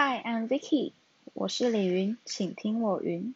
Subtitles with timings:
[0.00, 0.92] Hi, I'm Vicky，
[1.34, 3.34] 我是李云，请听我云。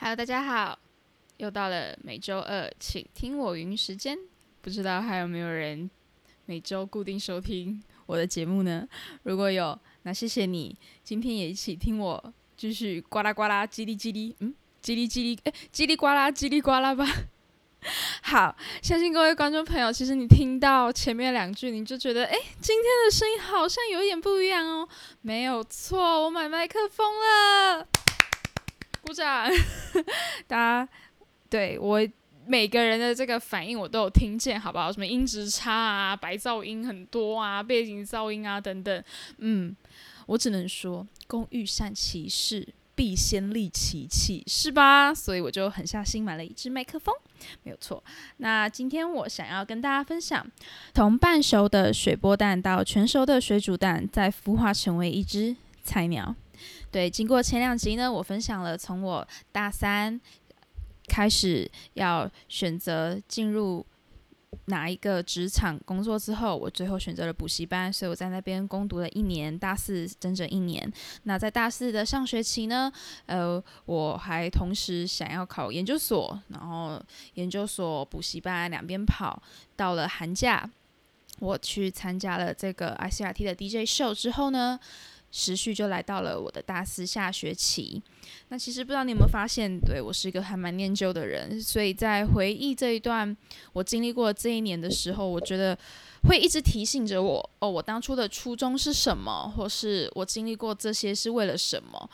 [0.00, 0.76] Hello，大家好，
[1.36, 4.18] 又到了每周二请听我云时间，
[4.60, 5.88] 不知道还有没有人
[6.44, 8.88] 每周固定收听我的节目呢？
[9.22, 14.52] 如果有，那谢谢你，今天也一起听我继续呱啦呱啦叽里叽里，嗯，
[14.82, 17.06] 叽里叽里，哎，叽里呱啦叽里呱啦吧。
[18.22, 24.88] 好，相信各位观众朋友，其实你听到前面两句，你就觉得，哎，今天的声音好像有点不一样哦。
[25.20, 27.86] 没有错，我买麦克风了，
[29.02, 29.50] 鼓掌。
[30.46, 30.88] 大家
[31.50, 32.00] 对我
[32.46, 34.92] 每个人的这个反应，我都有听见，好不好？
[34.92, 39.04] 什么音质差啊，白噪音很多啊，背景噪音啊等等。
[39.38, 39.76] 嗯，
[40.26, 42.74] 我只能说，工欲善其事。
[43.02, 45.12] 必先利其器，是吧？
[45.12, 47.12] 所以我就狠下心买了一支麦克风，
[47.64, 48.00] 没有错。
[48.36, 50.46] 那今天我想要跟大家分享，
[50.94, 56.32] 从半熟的水波蛋到全熟的水煮蛋，再孵化成为一只菜鸟。
[56.92, 60.20] 对，经过前两集呢，我分享了从我大三
[61.08, 63.84] 开始要选择进入。
[64.66, 70.90] 哪一个职场工作之后，我最后选择了补习班，所以我在那边攻读了一年，大四整整一年。
[71.24, 72.92] 那在大四的上学期呢，
[73.26, 77.02] 呃，我还同时想要考研究所，然后
[77.34, 79.42] 研究所补习班两边跑。
[79.74, 80.70] 到了寒假，
[81.40, 84.78] 我去参加了这个 ICRT 的 DJ 秀之后呢。
[85.32, 88.00] 时序就来到了我的大四下学期。
[88.50, 93.36] 那其实不知道你有没有发现，对我是一个还蛮念旧的人，所以在回忆这一段
[93.72, 95.76] 我经历过这一年的时候，我觉得
[96.28, 102.08] 会一直提醒着我，哦，我当初的初衷是什么，或是我经历过这些是为了什么。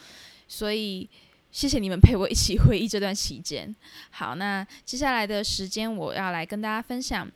[0.47, 1.07] 所以
[1.51, 3.75] 谢谢你们陪我一起回忆这段期间。
[4.11, 7.29] 好，那接下来的时间我要来跟大家分享。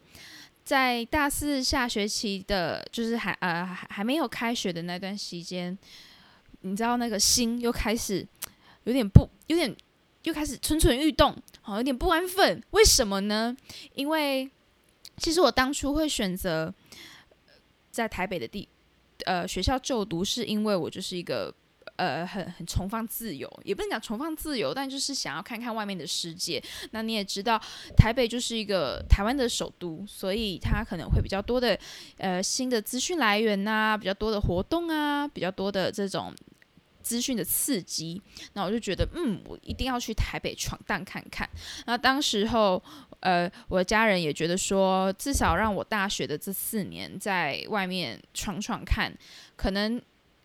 [0.65, 5.77] 在大四下学期的，就是还呃还还没有开学的那段时间，
[6.61, 8.27] 你知道那个心又开始
[8.85, 9.75] 有点不有点
[10.23, 12.63] 又开始蠢蠢欲动，好有点不安分。
[12.71, 13.57] 为什么呢？
[13.95, 14.51] 因为
[15.17, 16.73] 其实我当初会选择
[17.91, 18.69] 在台北的地
[19.27, 21.55] 呃学校就读，是因为我就是一个。
[22.03, 26.61] 呃，很很崇放自由，也不能讲崇放自由，但就是想要看看外面的世界。
[26.91, 27.57] 那你也知道，
[27.97, 31.79] 台北就是一个台湾的首都，所以它可能会比较多的
[32.19, 36.35] 呃新的资讯来源呐，比较多的活动啊，比较多的这种
[37.05, 38.21] 资讯的刺激。
[38.55, 41.49] 那我就觉得，嗯，我一定要去台北闯荡看看。
[41.87, 42.83] 那当时候，
[43.21, 49.17] 呃，我的家人也觉得说，至少让我大学的这四年在外面闯闯看，
[49.55, 50.03] 可能。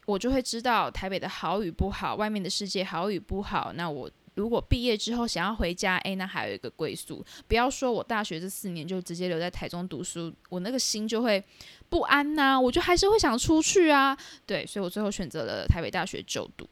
[0.07, 3.73] 我就会知道台北的好与不好，外面的世界好与不好。
[3.75, 7.22] 那我如果毕业之后想要回家，诶，那还有一个归宿。
[7.45, 11.44] 不要说我大学这四年就直接留在台中读书，我那个心就会
[11.90, 12.57] 不安呐。
[12.57, 14.18] 我就还是会想出去啊。
[14.45, 16.66] 对，所以我最后选择了台北大学就读。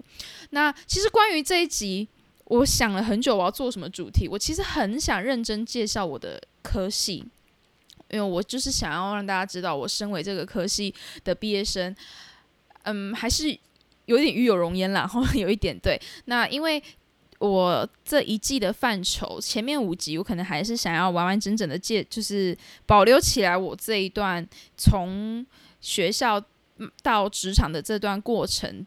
[0.51, 2.07] 那其实关于这一集，
[2.45, 4.29] 我想了很久，我要做什么主题。
[4.29, 7.25] 我其实很想认真介绍我的科系，
[8.11, 11.93] 因为我就是想要让大家知道，我身为这个科系的毕业生。
[12.85, 13.57] 嗯，还是
[14.05, 15.99] 有点与有容焉啦， 然后有一点对。
[16.25, 16.81] 那因为
[17.39, 24.47] 我这一季的范畴，前面五集我可能还是想要完完整整的介，就是保留起来我这一段
[24.77, 25.45] 从
[25.81, 26.41] 学校
[27.03, 28.85] 到职场的这段过程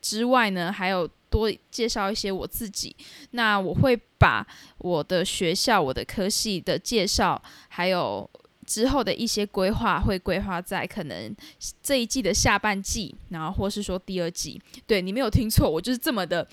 [0.00, 2.94] 之外呢，还有多介绍一些我自己。
[3.32, 4.46] 那我会把
[4.78, 8.28] 我的学校、我的科系的介绍，还有。
[8.68, 11.34] 之后的一些规划会规划在可能
[11.82, 14.60] 这一季的下半季，然后或是说第二季。
[14.86, 16.46] 对你没有听错，我就是这么的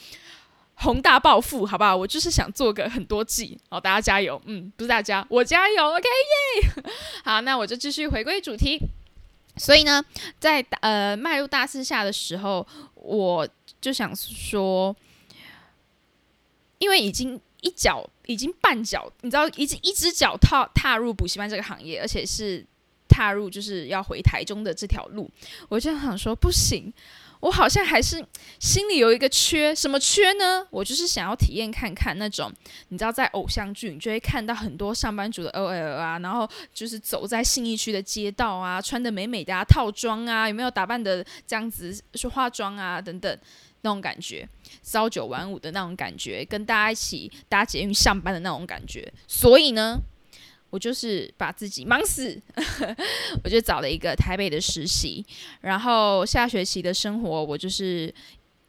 [0.76, 1.94] 宏大抱负，好不好？
[1.94, 6.84] 我就是想做个很多季，好，大家加油，嗯，不是大家，我加油，OK 耶。
[7.26, 8.80] 好，那我就继续回归主题。
[9.58, 10.04] 所以呢，
[10.40, 12.66] 在呃迈入大四下的时候，
[12.96, 13.46] 我
[13.82, 14.96] 就想说，
[16.80, 17.42] 因为已经。
[17.66, 22.64] 一脚已经半脚，你知道，已经一只脚踏踏入补习班这个行业，而且是
[23.10, 25.28] 踏入就是要回台中的这条路，
[25.68, 26.94] 我就想说不行，
[27.40, 28.24] 我好像还是
[28.60, 30.68] 心里有一个缺，什么缺呢？
[30.70, 32.54] 我就是想要体验看看那种，
[32.90, 43.40] 你知道，在偶像剧你就会看到很多上班族的 OL 啊，然后就是走在信义区的街道啊，穿的美美的套装啊，有没有打扮的这样子，去化妆啊等等。
[43.86, 44.50] 那种感觉，
[44.82, 49.14] 朝九晚五的那种感觉，跟大家一起搭捷运上班的那种感觉。
[49.28, 50.00] 所以呢，
[50.72, 52.42] 我就是把自己忙死，
[53.44, 55.24] 我就找了一个台北的实习。
[55.62, 58.12] 然后下学期的生活，我就是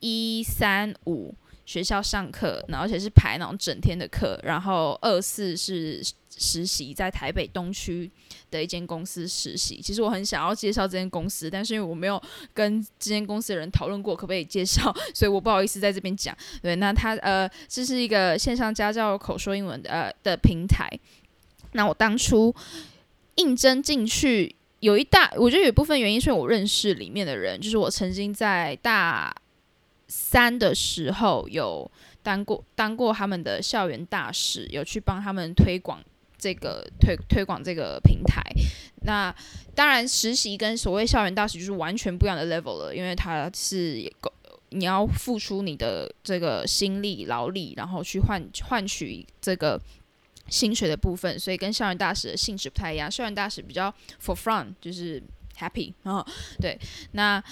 [0.00, 1.34] 一三五
[1.64, 6.04] 学校上课，然后而且是排那种整天的课，然后二四是
[6.36, 8.10] 实习，在台北东区
[8.50, 9.80] 的一间公司实习。
[9.82, 12.20] 其实我很想要介绍这间公司，但是因为我没有
[12.54, 16.36] 跟这间公司的人讨论过可不可以介绍，所以我不好意思在这边讲。
[16.62, 20.88] 对，那他呃，这是一个线上家教口说英文的呃的平台。
[21.72, 22.54] 那我当初
[23.36, 24.54] 应征进去。
[24.80, 29.34] 有一大，我觉得有一部分原因是我认识里面的人，就是我曾经在大
[30.06, 31.90] 三的时候有
[32.22, 35.98] 当过当过他们的校园大使，有去帮他们推广
[36.38, 38.42] 这个推推广这个平台。
[39.02, 39.34] 那
[39.74, 44.10] 当然实习跟所谓校园大使就是完全不一样的 level 了，因为它是
[44.70, 49.80] 你要付出你的这个心力劳力，然后去换换取这个。
[50.48, 53.10] 薪水的部分，所以跟校园大使的性质不太一样。
[53.10, 53.92] 校园大使比较
[54.24, 55.20] for fun，就是
[55.58, 56.24] happy 啊。
[56.60, 56.78] 对，
[57.14, 57.42] 那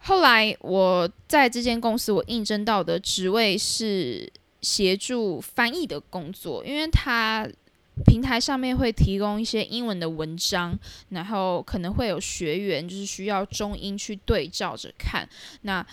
[0.00, 4.30] 后来我在这间公司，我应征到的职位是
[4.60, 7.48] 协助翻译的工作，因为它
[8.04, 10.78] 平台上面会提供一些英文的文章，
[11.08, 15.28] 然后可能会有学员就是需要中英去对照着看。
[15.62, 15.84] 那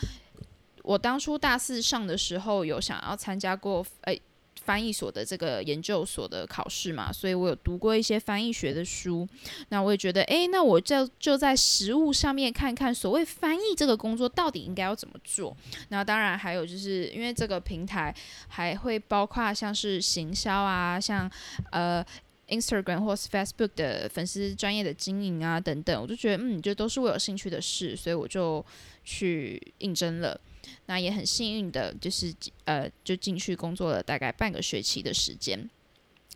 [0.83, 4.21] 我当初大四上的时候，有想要参加过，诶。
[4.65, 9.27] 翻译所的这个研究所的考试嘛，所以我有读过一些翻译学的书。
[9.69, 15.55] 那我也觉得，诶，那我就就在实物上面看看，所谓翻译这个工作到底应该要怎么做。
[15.89, 18.15] 那当然还有就是因为这个平台
[18.47, 21.29] 还会包括像是行销啊，像
[21.71, 22.05] 呃
[22.47, 28.63] Instagram 或是 Facebook 的粉丝专业的经营啊等等，我就觉得嗯，这都是我有兴趣的事，所以我就
[29.03, 30.39] 去应征了。
[30.85, 32.33] 那也很幸运的，就是
[32.65, 35.69] 呃，就进去工作了大概半个学期的时间。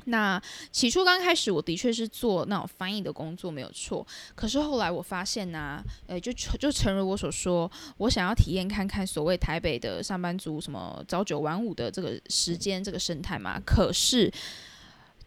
[0.05, 0.41] 那
[0.71, 4.05] 起初刚开始，我的确是做那种翻译的工作，没有错。
[4.35, 13.59] 可是后来我发现呢，呃，就就诚如我所说，我想要体验看看所谓台北的上班族什么朝九晚五的这个时间这个生态嘛。
[13.65, 14.31] 可是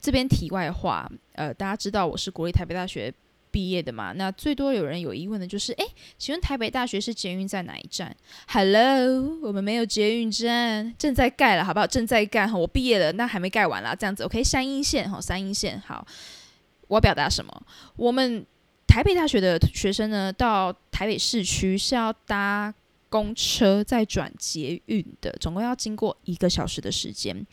[0.01, 3.13] 这边题外话，呃，大家知道我是国立台北大学。
[3.51, 5.85] 毕业的嘛，那最多有人有疑问的就是，哎，
[6.19, 8.15] 请问台北大学是捷运在哪一站
[8.49, 11.87] ？Hello，我们没有捷运站，正在盖了，好不好？
[11.87, 16.07] 正在盖哈，我毕业了，那还没盖完啦，这样子，OK，三阴线哈，三阴线好。
[16.89, 17.63] 我要表达什么？
[17.97, 18.45] 我们
[18.87, 22.75] 台北大学的学生呢，到台北市区是要搭
[23.09, 27.47] 公车再转捷运的，总共要经过一个小时的时间。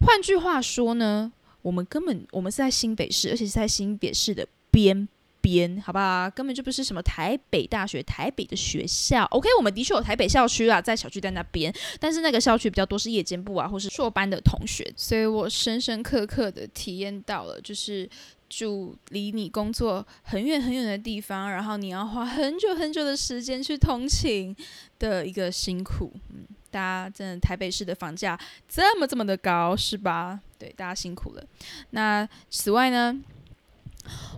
[0.00, 1.32] 换句话说呢，
[1.62, 5.08] 我们根本我们是在新北市，而且是在新北市的边。
[5.44, 6.30] 边好不好？
[6.30, 9.24] 根本就不是什么台北大学、台北的学校。
[9.26, 11.70] OK，我们的确有台北校区啊，在小区在那边，
[12.00, 18.08] 但是那个校区比较多是夜间部啊，或是硕班的同学，所以我深深刻刻的体验到了，就是
[18.48, 24.56] 住离你工作很远很远的地方，然后你要花很久很久的时间去通勤
[24.98, 26.10] 的一个辛苦。
[26.30, 30.40] 嗯，大家真的台北市的房价这么这么的高，是吧？
[30.58, 31.44] 对，大家辛苦了。
[31.90, 33.14] 那此外呢？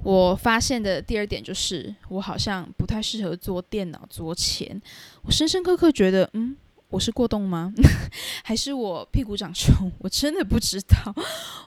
[0.02, 4.80] 我发现的第二点就是，我好像不太适合做电脑桌前。
[5.22, 6.56] 我深深刻刻觉得，嗯，
[6.88, 7.72] 我是过动吗？
[8.44, 9.90] 还是我屁股长虫？
[9.98, 10.96] 我真的不知道。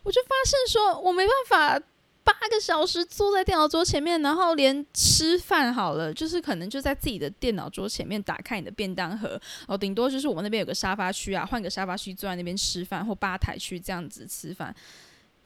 [0.04, 1.86] 我就发现说，我没办法
[2.24, 14.74] 八个小时坐在电脑桌前面，然后连吃饭好了，就是可能就在自己的电脑桌前面打开你的便当盒，哦，顶多就是我们那边有个沙发区啊，换个沙发区坐在那边吃饭，或吧台区这样子吃饭。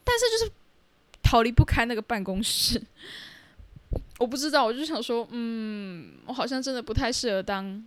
[0.04, 0.52] 但是就是。
[1.34, 2.80] 逃离不开那个办公室，
[4.20, 7.84] 我不知道，我就想说，嗯，我好像真的不太适合当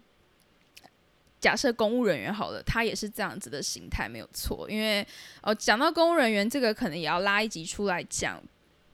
[1.38, 4.68] 假设公务人员好了，他也是这样子的形态，没有错。
[4.68, 5.06] 因为
[5.42, 8.42] 哦，讲到公务人员这个，可能也要拉一集出来讲，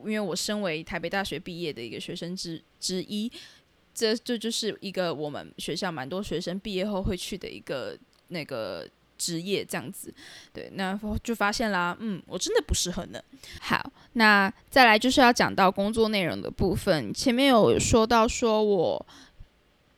[0.01, 3.33] 因为我身为台北大学毕业的一个学生之之一，
[3.95, 8.87] 这这就是一个我们学校蛮多学生毕业后会去的一个那个。
[9.23, 10.13] 职业这样子，
[10.53, 13.21] 对，那就发现啦，嗯，我真的不适合呢。
[13.61, 19.07] 好，那再来就是要讲到工作内容的部分，前面有说到说我。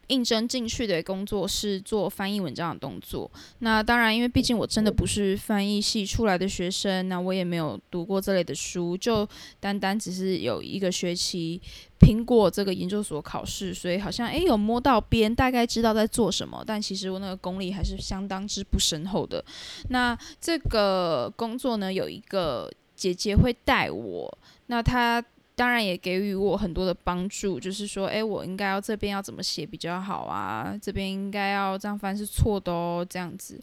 [0.08, 3.30] 应征进去的工作是做翻译文章的动作。
[3.60, 9.28] 那当然，因为毕竟我真的不是翻译系出来的学生，那我也没有读过这类的书，就
[9.60, 11.60] 单单只是有一个学期
[11.98, 16.62] 拼过这个研究所考试，所以好像诶有摸到边，大概知道在做什么。
[16.66, 19.44] 但其实我那个功力还是相当之不深厚的。
[19.88, 25.24] 那这个工作呢，有一个姐姐会带我，那她。
[25.56, 30.76] 当然也给予我很多的帮助，就是说，哎，我应该要这边要怎么写比较好啊？
[30.82, 33.60] 这边应该要这样翻是错的哦，这样子。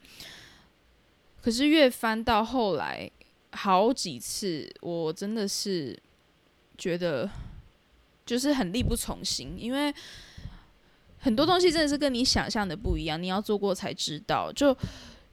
[1.42, 3.12] 可是越翻到后来，
[3.52, 5.98] 好几次我真的是
[6.78, 7.30] 觉得
[8.26, 9.94] 就是很力不从心，因为
[11.20, 14.50] 很多东西真的是跟你想象的不一样，你要做过才知道。
[14.54, 14.74] 就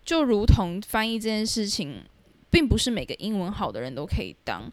[0.05, 2.03] 就如同翻译这件事情，
[2.51, 4.73] 并不是每个英文好的人都可以当。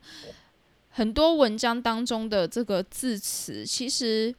[0.98, 4.34] 很多文章当中的这个字词，其实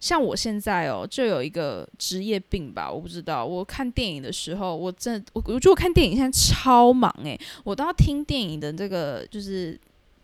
[0.00, 3.44] 像我现在哦，就有一个职业病吧，我不知道。
[3.44, 9.78] 我看电影的时候，我真的我我觉得我看电影现在超忙诶，我都要听电影的这个就是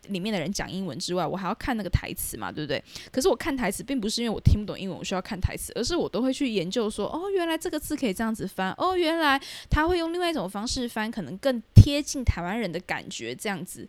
[0.07, 2.83] 里面的人讲英文之外，我还要看那个台词嘛，对不对？
[3.11, 13.87] 可是我看台词并不是因为我听不懂英文，我需要看台词，而是我都会去研究说，哦，原来这个字可以这样子翻，哦，原来他会用另外一种方式翻，可能更贴近台湾人的感觉，这样子。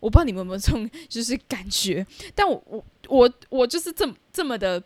[0.00, 2.04] 我不知道你们有没有这种 就是感觉，
[2.34, 4.82] 但我我我我就是这么这么的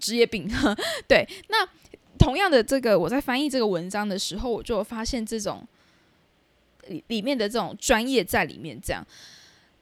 [0.00, 0.50] 职业病，
[1.06, 1.28] 对。
[1.48, 1.68] 那
[2.18, 5.66] 同样的这个，我在翻译这个文章的时候，我就发现这种
[6.88, 8.80] 里里面的这种专业在里面。
[8.80, 9.06] 这样，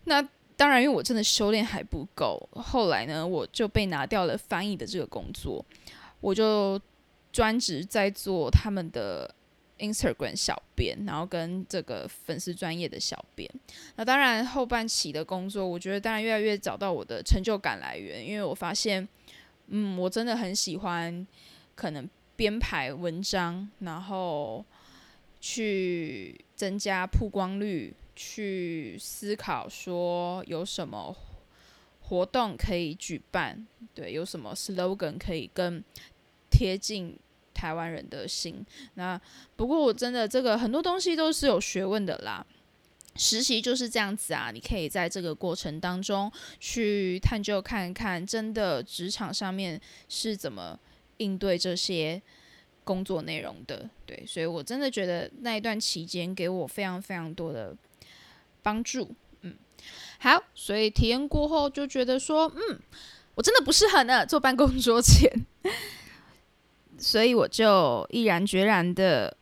[0.04, 0.20] 那
[0.56, 5.64] 当然，因为我真的修炼还不够，后来呢，我就被拿掉了翻译的这个工作，
[6.20, 6.80] 我就
[7.30, 9.34] 专职在做他们的。
[9.82, 13.50] Instagram 小编，然后跟这个粉丝专业的小编，
[13.96, 19.06] 那当然后半期的工作，我觉得当然越来越找到我的成就感来源，因为我发现，
[19.66, 21.26] 嗯，我真的很喜欢
[21.74, 24.64] 可能编排文章，然后
[25.40, 31.16] 去增加曝光率，去思考说有什么
[32.02, 35.82] 活动可以举办，对，有什么 slogan 可以更
[36.48, 37.18] 贴近。
[37.62, 39.20] 台湾人的心，那
[39.54, 42.44] 不过我真的这个很多东西都是有学问的啦。
[43.14, 50.76] 实习就是这样子啊，你可以在这个过程当中去探究看看，真的职场上面是怎么
[51.18, 52.20] 应对这些
[52.82, 53.88] 工作内容的。
[54.04, 57.76] 对，所以我真的觉得那一段期间给我非常非常多的
[58.60, 59.14] 帮助。
[59.42, 59.54] 嗯，
[60.18, 62.80] 好，所以体验过后就觉得说，嗯，
[63.36, 65.30] 我真的不适合呢，坐办公桌前。
[67.02, 69.36] 所以我就毅然决然的，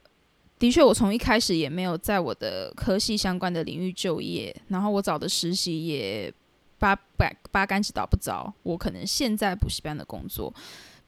[0.59, 6.33] 的确，我从一开始也没有在我的科系相关的领域就业，然后我找的实习也
[6.79, 10.51] 八八八竿子打不着，我可能现在补习班的工作，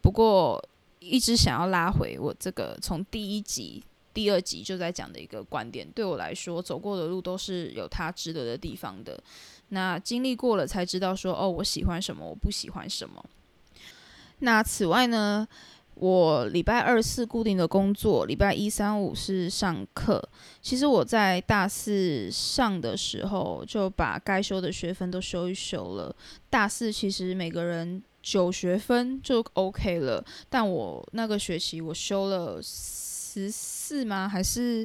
[0.03, 0.63] 不过
[0.99, 3.83] 一直想要拉回我这个从第一集、
[4.13, 9.19] 第二集就在讲的一个观点，对我来说，走过的路都是有它值得的地方的。
[9.71, 13.25] 那经历过了才知道说，哦，我喜欢什么，我不喜欢什么。
[14.41, 15.49] 那此外呢？
[15.95, 20.21] 我礼拜二四固定的工作，礼拜一三五是上课。
[20.61, 26.15] 其实我在大四上的时候就把该修的学分都修一修了。
[26.51, 34.29] 大四其实每个人九学分就 OK 了，但我那个学期我修了十四吗？
[34.29, 34.85] 还是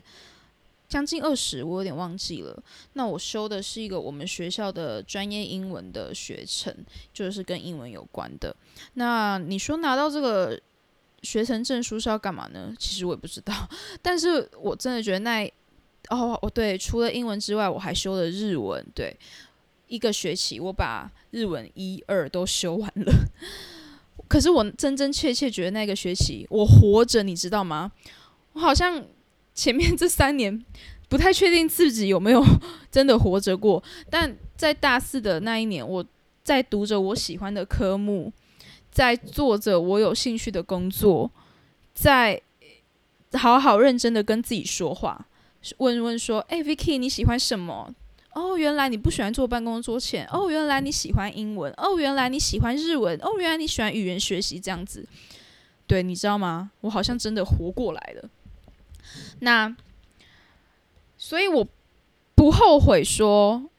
[0.88, 1.64] 将近二十？
[1.64, 2.62] 我有点忘记了。
[2.94, 6.76] 那我修的是一个我们学校的专业英文的学程，
[7.12, 8.56] 就是跟英文有关的。
[8.94, 10.62] 那你说拿到这个？
[11.24, 12.74] 学成证书是要干嘛呢？
[12.78, 13.54] 其实我也不知道，
[14.02, 15.46] 但是我真的觉得那
[16.10, 18.86] 哦，哦对，除了英文之外，我还修了日文。
[18.96, 19.18] 对，
[19.88, 23.14] 一个学期我把日文一二都修完了。
[24.30, 27.92] 可是我真真切切觉得那个学期我活着，你知道吗？
[28.54, 29.04] 我好像
[29.54, 30.64] 前面这三年
[31.10, 32.44] 不太确定自己有没有
[32.92, 33.84] 真的活着过。
[34.10, 36.06] 但在大四的那一年，我
[36.44, 38.32] 在读着我喜欢的科目。
[38.98, 41.30] 在做着我有兴趣的工作，
[41.94, 42.42] 在
[43.34, 45.28] 好好认真的跟自己说话，
[45.78, 47.94] 问问说：“哎，Vicky，你喜欢什么？
[48.34, 50.28] 哦，原来你不喜欢坐办公桌前。
[50.32, 51.72] 哦，原来你喜欢英文。
[51.78, 53.16] 哦，原来你喜欢日文。
[53.22, 55.06] 哦，原来你喜欢语言学习这样子。
[55.86, 56.72] 对，你知道吗？
[56.82, 58.28] 我好像真的活过来了。
[59.42, 59.78] 那，
[61.20, 61.68] 所以我
[62.34, 63.70] 不后悔说，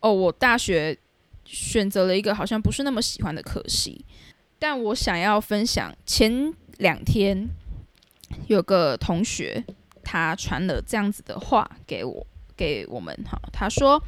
[0.00, 0.98] 哦，我大学
[1.46, 4.04] 选择了一个好像不是那么喜欢的科系。”
[4.62, 7.48] 但我想要分享，前两天
[8.46, 9.64] 有个同学
[10.04, 12.24] 他传了这样子的话给我，
[12.56, 13.36] 给我们哈。
[13.52, 14.00] 他说，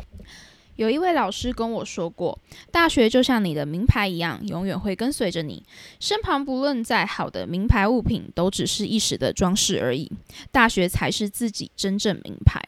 [0.76, 2.38] 有一位老师跟我说过，
[2.70, 5.60] 大学就像你的名牌一样，永远会跟随着你
[5.98, 6.44] 身旁。
[6.44, 10.08] 不论再好的名牌物品，都只是一时的装饰而已。
[10.52, 12.62] 大学才是自己真正名牌，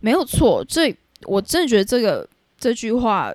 [0.00, 0.64] 没有错。
[0.66, 2.26] 这我真的觉得这个
[2.58, 3.34] 这句话。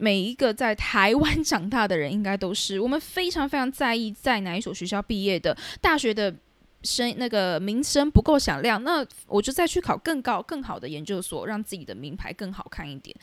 [0.00, 5.54] 每一个在台湾长大的人，应该都是我们非常非常在意在哪一所学校毕业的。
[5.78, 6.34] 大学的
[6.82, 13.14] 声那个名声不够响亮，那我就再去考更高更好的研究所，让自己的名牌更好看一点。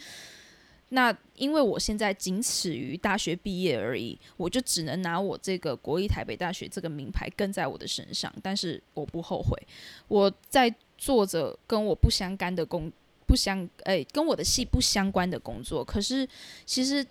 [0.89, 8.31] 那因为我现在仅此于大学毕业而已，我就只能拿我这个国立台北大学这个名牌跟在我的身上。
[8.43, 9.60] 但是我不后悔，
[10.07, 12.91] 我在做着跟我不相干的工。
[13.27, 15.84] 不相诶，跟我的戏不相关的工作。
[15.84, 16.27] 可是，
[16.65, 17.05] 其实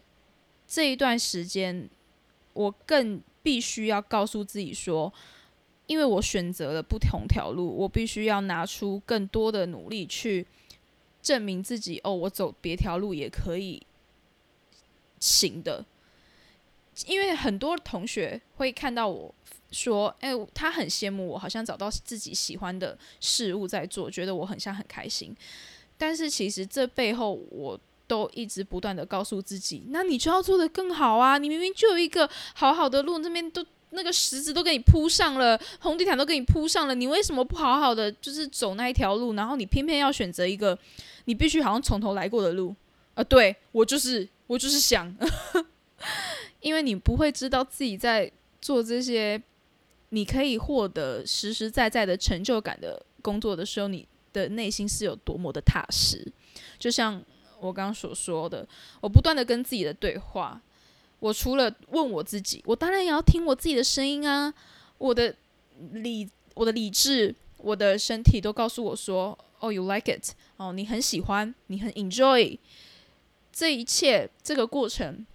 [0.67, 1.89] 这一段时间，
[2.55, 5.13] 我更必须要告诉自己说，
[5.87, 10.47] 因为我选择了不同条路，我必须要拿出更多的努力去
[11.23, 12.01] 证明自己。
[12.03, 13.87] 哦，我走别条路也可以
[15.21, 15.85] 行的。
[17.07, 19.35] 因为很多同学会看到我
[19.71, 25.37] 说：“哎，他很羡慕我，好像找到自己喜欢的事物在做，觉得我很像很开心。”
[25.99, 31.39] 但是其实这背后，我都一直不断的告诉自己：“那你就要做的更好啊！
[31.39, 39.35] 你明明就有一个好好的路，那边都那个石子都给你铺上了，红地毯都给你铺上了，你为什么不好好的就是走那一条路？
[39.35, 40.79] 然后你偏偏要选择一个
[41.25, 42.75] 你必须好像从头来过的路
[43.15, 43.25] 啊？
[43.25, 45.15] 对我就是我就是想。
[46.61, 49.41] ”因为你不会知道自己在做这些，
[50.11, 56.31] 你可以获得实实在在的成就感的工作的时候，你的内心是有多么的踏实。
[56.79, 57.23] 就像
[57.59, 58.67] 我刚刚所说的，
[59.01, 60.61] 我不断的跟自己的对话，
[61.21, 64.53] 我除了问我自己，我当然也要听我自己的声音啊。
[64.99, 65.35] 我的
[65.93, 72.59] 理，我的理智，我的身体都告诉我说：“哦，you like it，哦，你很喜欢，你很 enjoy
[73.53, 75.27] 这一切这个过程。”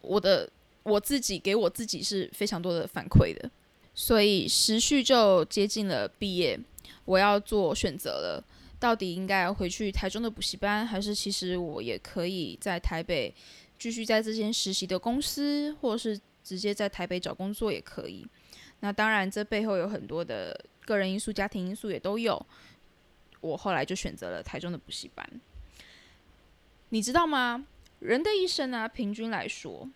[0.00, 0.48] 我的
[0.84, 3.50] 我自己给我自己是非常多的反馈的，
[4.00, 6.56] 所以时序就接近了毕业，
[7.04, 8.44] 我要做选择了，
[8.78, 13.34] 到底应该回去台中的补习班，还是其实我也可以在台北
[13.76, 18.24] 继续在这间实习的公司，或是直接在台北找工作也可以。
[18.78, 22.40] 那当然，这背后有很多的个人因素、家庭因素也都有。
[23.40, 25.28] 我后来就选择了台中的补习班，
[26.90, 27.66] 你知道吗？
[27.98, 29.90] 人的一生啊，平均来说，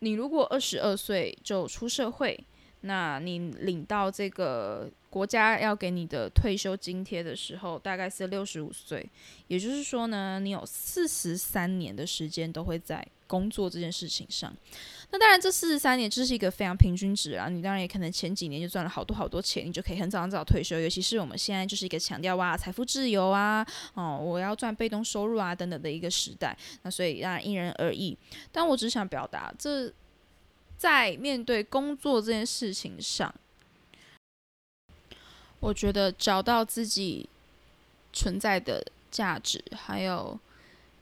[0.00, 2.44] 你如果二十二岁就出社会，
[2.82, 9.08] 那你领到这个国家要给你的退休津贴的时候，大概是六十五岁。
[9.48, 14.54] 也就是说呢，你有四十三年的时间都会在工作这件事情上。
[15.12, 17.48] 那当然，这四十三年这是一个非常平均值啊。
[17.48, 20.78] 你当然也可能前几年就赚了好多好多钱，你就可以很早很早退休。
[20.78, 26.56] 尤其是我们现在就是一个强调哇财富自由啊，哦我要赚被动收入啊等等的一个时代。
[26.82, 28.16] 那所以当然因人而异。
[28.52, 29.92] 但我只想表达，这
[30.80, 33.34] 在面对工作这件事情上，
[35.60, 37.28] 我觉得找到自己
[38.14, 40.40] 存在的价值，还有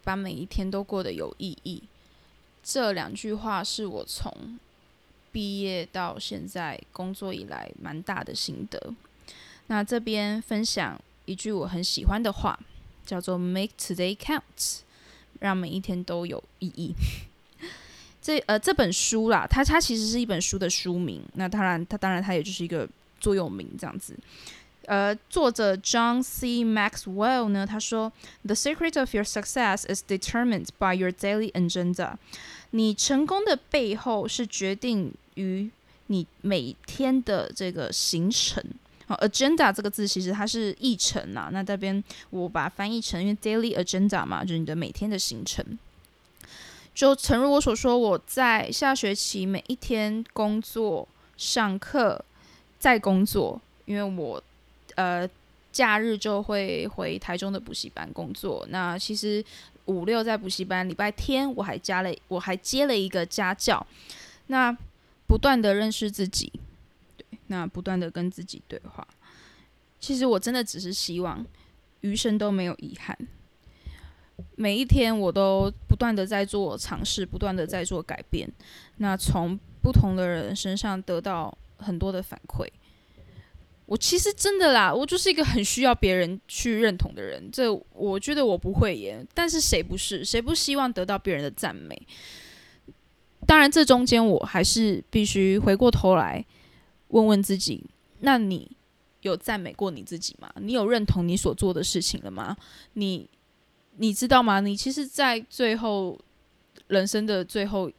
[0.03, 1.85] 把每一天都过得有意义。
[2.61, 4.59] 这两句话是我从
[5.31, 8.93] 毕业到现在工作以来蛮大的心得。
[9.69, 12.59] 那这边分享一句我很喜欢的话，
[13.07, 14.81] 叫做 “Make today count”，
[15.39, 16.95] 让每一天都有意义。
[18.29, 21.23] 这呃这本书啦，它它其实是一本书的书名。
[21.37, 22.87] 那当然，它当然它也就是一个
[23.19, 24.15] 座右铭这样子。
[24.85, 26.63] 呃，作者 John C.
[26.63, 28.13] Maxwell 呢，他说
[28.45, 32.17] ：“The secret of your success is determined by your daily agenda。”
[32.73, 35.71] 你成功的背后是决定于
[36.09, 38.63] 你每天的这个行程。
[39.07, 41.49] 好，agenda 这个字其实它是议程啦。
[41.51, 45.65] 那这边我把翻译成，因为 daily agenda 嘛，就是你的每天的行程。
[46.99, 51.07] 就诚如我所说，我在下学期每一天工作、
[51.37, 52.25] 上课、
[52.81, 54.43] 再工作，因为我。
[54.97, 55.29] 呃，
[55.71, 58.67] 假日就会回台中的补习班工作。
[58.71, 59.45] 那其实
[59.85, 63.87] 五六在补习班，礼拜天我还加了，我还接了一个家教。
[64.49, 64.77] 那
[65.29, 66.51] 不断的认识自己，
[67.17, 69.07] 对，那不断的跟自己对话。
[70.01, 71.47] 其实我真的只是希望
[72.01, 73.17] 余生都没有遗憾。
[74.57, 78.51] 每一天我都不断的在做尝试，不断的在做改变。
[78.99, 82.67] 那从不同的人身上得到很多的反馈。
[83.87, 87.51] 我其实真的啦，我就是一个很需要别人去认同的人。
[87.51, 90.23] 这我觉得我不会耶，但是谁不是？
[90.23, 92.01] 谁不希望得到别人的赞美？
[93.47, 96.45] 当然，这中间我还是必须回过头来
[97.09, 97.83] 问问自己：
[98.21, 98.71] 那你
[99.23, 100.53] 有赞美过你自己吗？
[100.61, 102.55] 你有认同你所做的事情了吗？
[102.93, 103.27] 你
[103.99, 104.61] 你知道吗？
[104.61, 106.19] 你其实，在最后
[106.87, 107.93] 人生的最后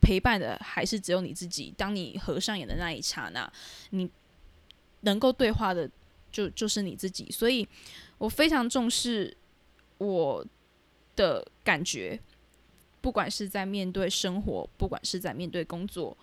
[0.00, 1.74] 陪伴的还是只有你自己。
[1.76, 3.52] 当你合上眼的那一刹那，
[3.90, 4.10] 你。
[5.04, 5.90] 能够对话的，
[6.30, 7.66] 就就是你自己，所以
[8.18, 9.36] 我非常重视
[9.98, 10.46] 我
[11.16, 12.20] 的感觉，
[13.00, 16.16] 不管是在面对生活，不管是在面对工作，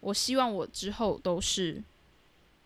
[0.00, 1.80] 我希望我之后都是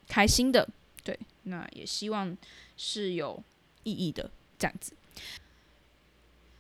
[0.06, 0.66] 开心的，
[1.04, 2.34] 对，那也希望
[2.78, 3.42] 是有
[3.82, 4.94] 意义的这样子。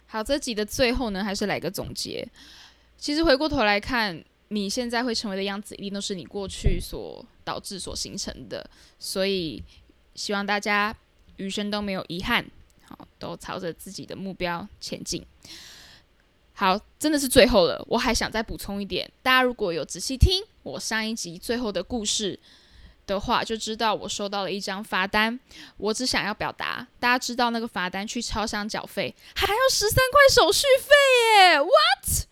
[0.08, 2.26] 好，这集的最后呢，还是来个总结。
[2.96, 4.24] 其实回过头来看。
[4.50, 8.66] 你现在会成为的样子，一定都是你过去所导致、所形成的。
[8.98, 9.62] 所以，
[10.14, 10.96] 希望大家
[11.36, 12.42] 余生都没有遗憾，
[12.86, 15.22] 好，都朝着自己的目标前进。
[16.54, 22.40] 好，真的是最后了，我还想再补充一点，大家如果有仔细听我上一集最后的故事
[23.08, 25.40] 的话，就知道我收到了一张罚单。
[25.78, 30.94] 我只想要表达，大家知道那个罚单去超商缴费还要十三块手续费
[31.48, 32.28] 耶！What？